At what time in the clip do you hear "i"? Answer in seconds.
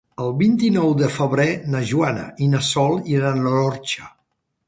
2.45-2.49